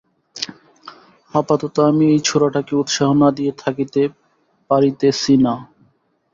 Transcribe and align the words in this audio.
আপাতত 1.33 1.75
আমি 1.89 2.05
এই 2.13 2.19
ছোঁড়াটাকে 2.23 2.73
উৎসাহ 2.75 3.09
না 3.13 3.29
দিয়া 3.31 3.53
থাকিতে 3.63 4.01
পারিতেছি 4.69 5.33
না। 5.45 5.53